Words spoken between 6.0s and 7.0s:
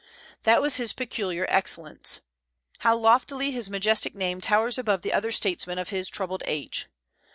troubled age!